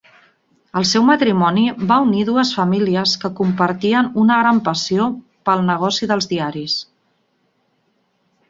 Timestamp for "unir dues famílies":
2.05-3.13